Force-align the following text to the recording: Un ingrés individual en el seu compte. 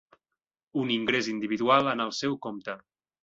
Un 0.83 0.93
ingrés 0.95 1.29
individual 1.35 1.91
en 1.93 2.03
el 2.09 2.13
seu 2.23 2.39
compte. 2.49 2.79